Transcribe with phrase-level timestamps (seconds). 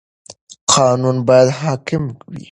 [0.73, 2.39] قانون باید حاکم وي.